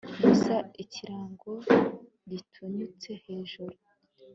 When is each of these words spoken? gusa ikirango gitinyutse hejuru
gusa 0.23 0.53
ikirango 0.83 1.51
gitinyutse 2.29 3.09
hejuru 3.25 3.77